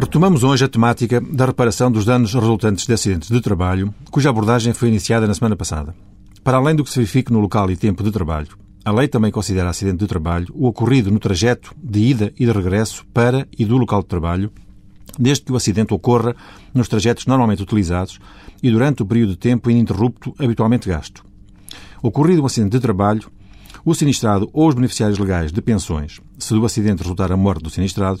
Retomamos 0.00 0.44
hoje 0.44 0.64
a 0.64 0.68
temática 0.68 1.20
da 1.20 1.44
reparação 1.44 1.90
dos 1.90 2.04
danos 2.04 2.32
resultantes 2.32 2.86
de 2.86 2.92
acidentes 2.92 3.28
de 3.28 3.40
trabalho, 3.40 3.92
cuja 4.12 4.30
abordagem 4.30 4.72
foi 4.72 4.90
iniciada 4.90 5.26
na 5.26 5.34
semana 5.34 5.56
passada. 5.56 5.92
Para 6.44 6.58
além 6.58 6.76
do 6.76 6.84
que 6.84 6.90
se 6.90 7.00
verifique 7.00 7.32
no 7.32 7.40
local 7.40 7.68
e 7.68 7.76
tempo 7.76 8.04
de 8.04 8.12
trabalho, 8.12 8.56
a 8.84 8.92
lei 8.92 9.08
também 9.08 9.32
considera 9.32 9.68
acidente 9.68 9.98
de 9.98 10.06
trabalho 10.06 10.54
o 10.54 10.68
ocorrido 10.68 11.10
no 11.10 11.18
trajeto 11.18 11.74
de 11.82 11.98
ida 11.98 12.32
e 12.38 12.46
de 12.46 12.52
regresso 12.52 13.04
para 13.12 13.48
e 13.58 13.64
do 13.64 13.76
local 13.76 14.00
de 14.02 14.06
trabalho, 14.06 14.52
desde 15.18 15.44
que 15.44 15.52
o 15.52 15.56
acidente 15.56 15.92
ocorra 15.92 16.36
nos 16.72 16.86
trajetos 16.86 17.26
normalmente 17.26 17.64
utilizados 17.64 18.20
e 18.62 18.70
durante 18.70 19.02
o 19.02 19.06
período 19.06 19.30
de 19.30 19.38
tempo 19.38 19.68
ininterrupto 19.68 20.32
habitualmente 20.38 20.88
gasto. 20.88 21.24
Ocorrido 22.00 22.40
um 22.40 22.46
acidente 22.46 22.70
de 22.70 22.80
trabalho, 22.80 23.28
o 23.84 23.92
sinistrado 23.96 24.48
ou 24.52 24.68
os 24.68 24.76
beneficiários 24.76 25.18
legais 25.18 25.50
de 25.50 25.60
pensões, 25.60 26.20
se 26.38 26.54
do 26.54 26.64
acidente 26.64 27.02
resultar 27.02 27.32
a 27.32 27.36
morte 27.36 27.64
do 27.64 27.70
sinistrado, 27.70 28.20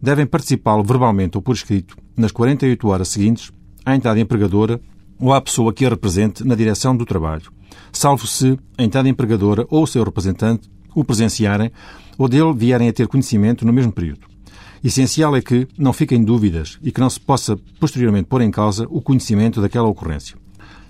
devem 0.00 0.26
participá-lo 0.26 0.82
verbalmente 0.82 1.36
ou 1.36 1.42
por 1.42 1.54
escrito 1.54 1.96
nas 2.16 2.32
48 2.32 2.88
horas 2.88 3.08
seguintes 3.08 3.52
à 3.84 3.94
entrada 3.94 4.20
empregadora 4.20 4.80
ou 5.20 5.32
à 5.32 5.40
pessoa 5.40 5.72
que 5.72 5.84
a 5.84 5.88
represente 5.88 6.44
na 6.46 6.54
direção 6.54 6.96
do 6.96 7.04
trabalho, 7.04 7.50
salvo 7.92 8.26
se 8.26 8.58
a 8.76 8.82
entidade 8.82 9.08
empregadora 9.08 9.66
ou 9.68 9.82
o 9.82 9.86
seu 9.86 10.04
representante 10.04 10.70
o 10.94 11.04
presenciarem 11.04 11.70
ou 12.16 12.28
dele 12.28 12.52
vierem 12.54 12.88
a 12.88 12.92
ter 12.92 13.06
conhecimento 13.06 13.64
no 13.64 13.72
mesmo 13.72 13.92
período. 13.92 14.26
Essencial 14.82 15.34
é 15.36 15.42
que 15.42 15.66
não 15.76 15.92
fiquem 15.92 16.22
dúvidas 16.22 16.78
e 16.82 16.92
que 16.92 17.00
não 17.00 17.10
se 17.10 17.18
possa 17.18 17.58
posteriormente 17.80 18.28
pôr 18.28 18.42
em 18.42 18.50
causa 18.50 18.86
o 18.90 19.00
conhecimento 19.00 19.60
daquela 19.60 19.88
ocorrência. 19.88 20.36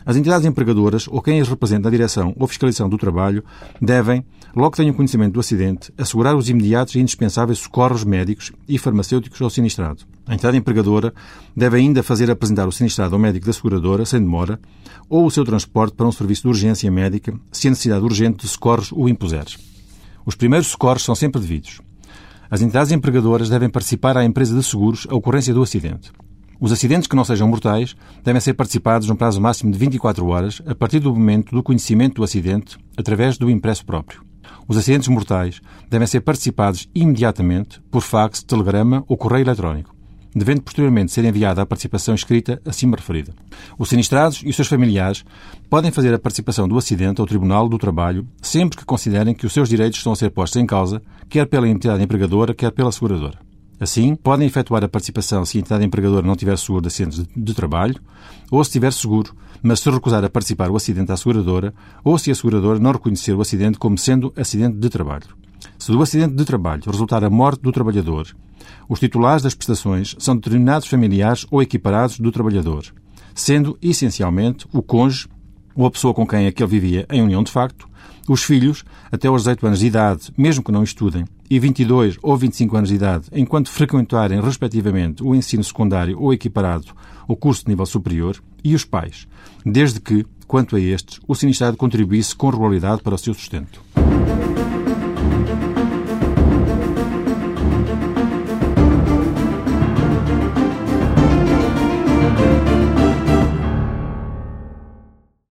As 0.05 0.17
entidades 0.17 0.47
empregadoras 0.47 1.07
ou 1.09 1.21
quem 1.21 1.41
as 1.41 1.49
representa 1.49 1.85
na 1.85 1.91
direção 1.91 2.35
ou 2.39 2.47
fiscalização 2.47 2.89
do 2.89 2.97
trabalho 2.97 3.45
devem, 3.81 4.25
logo 4.57 4.71
que 4.71 4.79
tenham 4.79 4.95
conhecimento 4.95 5.35
do 5.35 5.41
acidente, 5.41 5.93
assegurar 5.99 6.35
os 6.35 6.49
imediatos 6.49 6.95
e 6.95 7.01
indispensáveis 7.01 7.59
socorros 7.59 8.05
médicos 8.05 8.53
e 8.67 8.79
farmacêuticos 8.79 9.41
ao 9.43 9.51
sinistrado. 9.51 10.05
A 10.27 10.35
entidade 10.35 10.57
empregadora 10.57 11.13
deve 11.57 11.77
ainda 11.77 12.03
fazer 12.03 12.31
apresentar 12.31 12.67
o 12.67 12.73
sinistrado 12.73 13.15
ao 13.15 13.21
médico 13.21 13.47
da 13.47 13.53
seguradora, 13.53 14.05
sem 14.05 14.21
demora, 14.21 14.61
ou 15.09 15.27
o 15.27 15.31
seu 15.31 15.45
transporte 15.45 15.95
para 15.95 16.07
um 16.07 16.13
serviço 16.13 16.43
de 16.43 16.49
urgência 16.49 16.91
médica, 16.91 17.33
se 17.51 17.69
a 17.69 17.71
necessidade 17.71 18.05
urgente 18.05 18.45
de 18.45 18.49
socorros 18.49 18.93
o 18.93 19.09
impuser. 19.09 19.47
Os 20.25 20.35
primeiros 20.35 20.69
socorros 20.69 21.03
são 21.03 21.15
sempre 21.15 21.41
devidos. 21.41 21.81
As 22.51 22.63
entidades 22.63 22.93
empregadoras 22.93 23.49
devem 23.49 23.69
participar 23.69 24.17
à 24.17 24.25
empresa 24.25 24.55
de 24.55 24.63
seguros 24.63 25.07
a 25.11 25.15
ocorrência 25.15 25.53
do 25.53 25.63
acidente. 25.63 26.13
Os 26.61 26.73
acidentes 26.73 27.07
que 27.07 27.15
não 27.15 27.25
sejam 27.25 27.47
mortais 27.47 27.95
devem 28.25 28.41
ser 28.41 28.55
participados 28.55 29.07
num 29.07 29.15
prazo 29.15 29.41
máximo 29.41 29.71
de 29.71 29.79
24 29.79 30.27
horas 30.27 30.61
a 30.67 30.75
partir 30.75 30.99
do 30.99 31.15
momento 31.15 31.55
do 31.55 31.63
conhecimento 31.63 32.17
do 32.17 32.25
acidente 32.25 32.77
através 32.97 33.39
do 33.39 33.49
impresso 33.49 33.87
próprio. 33.87 34.23
Os 34.67 34.77
acidentes 34.77 35.09
mortais 35.09 35.61
devem 35.89 36.07
ser 36.07 36.21
participados 36.21 36.89
imediatamente 36.93 37.81
por 37.93 38.03
fax, 38.03 38.43
telegrama 38.43 39.05
ou 39.07 39.17
correio 39.17 39.45
eletrónico, 39.45 39.95
devendo 40.35 40.63
posteriormente 40.63 41.13
ser 41.13 41.25
enviada 41.25 41.63
a 41.63 41.67
participação 41.67 42.13
escrita 42.15 42.61
acima 42.67 42.97
referida. 42.97 43.33
Os 43.79 43.89
sinistrados 43.89 44.43
e 44.45 44.49
os 44.49 44.57
seus 44.57 44.67
familiares 44.67 45.25
podem 45.71 45.93
fazer 45.93 46.13
a 46.13 46.19
participação 46.19 46.67
do 46.67 46.77
acidente 46.77 47.21
ao 47.21 47.27
Tribunal 47.27 47.69
do 47.69 47.79
Trabalho 47.79 48.27
sempre 48.43 48.77
que 48.77 48.85
considerem 48.85 49.33
que 49.33 49.47
os 49.47 49.53
seus 49.53 49.69
direitos 49.69 49.99
estão 49.99 50.13
a 50.13 50.17
ser 50.17 50.31
postos 50.31 50.61
em 50.61 50.67
causa, 50.67 51.01
quer 51.29 51.47
pela 51.47 51.69
entidade 51.69 52.03
empregadora, 52.03 52.53
quer 52.53 52.73
pela 52.73 52.91
seguradora. 52.91 53.48
Assim, 53.81 54.17
podem 54.17 54.47
efetuar 54.47 54.83
a 54.83 54.89
participação 54.89 55.45
se 55.45 55.57
a 55.57 55.61
entidade 55.61 55.85
empregadora 55.85 56.27
não 56.27 56.35
tiver 56.35 56.59
seguro 56.59 56.83
de 56.83 56.89
acidentes 56.89 57.25
de 57.37 57.55
trabalho, 57.55 58.01
ou 58.51 58.63
se 58.65 58.73
tiver 58.73 58.93
seguro, 58.93 59.35
mas 59.63 59.81
se 59.81 59.91
recusar 59.91 60.25
a 60.25 60.29
participar 60.29 60.71
o 60.71 60.77
acidente 60.77 61.13
à 61.13 61.17
seguradora, 61.17 61.73
ou 62.03 62.19
se 62.19 62.31
a 62.31 62.35
seguradora 62.35 62.79
não 62.79 62.93
reconhecer 62.93 63.33
o 63.35 63.41
acidente 63.41 63.79
como 63.79 63.97
sendo 63.97 64.33
acidente 64.37 64.77
de 64.77 64.89
trabalho. 64.89 65.27
Se 65.79 65.93
do 65.93 66.03
acidente 66.03 66.35
de 66.35 66.45
trabalho 66.45 66.83
resultar 66.87 67.23
a 67.23 67.31
morte 67.31 67.63
do 67.63 67.71
trabalhador, 67.71 68.27
os 68.89 68.99
titulares 68.99 69.43
das 69.43 69.55
prestações 69.55 70.17
são 70.19 70.37
determinados 70.37 70.89
familiares 70.89 71.47
ou 71.51 71.63
equiparados 71.63 72.19
do 72.19 72.33
trabalhador, 72.33 72.85
sendo, 73.35 73.79
essencialmente, 73.81 74.67
o 74.73 74.83
cônjuge 74.83 75.29
ou 75.79 75.87
a 75.87 75.91
pessoa 75.93 76.13
com 76.13 76.27
quem 76.27 76.49
aquele 76.49 76.69
vivia 76.69 77.07
em 77.09 77.23
união 77.23 77.41
de 77.41 77.53
facto, 77.53 77.89
os 78.29 78.43
filhos, 78.43 78.85
até 79.13 79.29
aos 79.29 79.43
18 79.43 79.67
anos 79.69 79.79
de 79.79 79.87
idade, 79.87 80.33
mesmo 80.37 80.63
que 80.63 80.73
não 80.73 80.83
estudem, 80.83 81.25
e 81.49 81.59
22 81.59 82.19
ou 82.21 82.37
25 82.37 82.77
anos 82.77 82.89
de 82.89 82.97
idade, 82.97 83.27
enquanto 83.33 83.71
frequentarem, 83.71 84.41
respectivamente, 84.41 85.23
o 85.23 85.35
ensino 85.35 85.63
secundário 85.63 86.21
ou 86.21 86.35
equiparado 86.35 86.87
ou 87.29 87.37
curso 87.37 87.63
de 87.63 87.71
nível 87.71 87.87
superior, 87.87 88.37
e 88.63 88.75
os 88.75 88.85
pais, 88.85 89.29
desde 89.65 90.01
que, 90.01 90.27
quanto 90.49 90.75
a 90.75 90.81
estes, 90.81 91.21
o 91.29 91.35
sinistrado 91.35 91.77
contribuísse 91.77 92.35
com 92.35 92.51
regularidade 92.51 93.01
para 93.01 93.15
o 93.15 93.19
seu 93.19 93.33
sustento. 93.33 93.81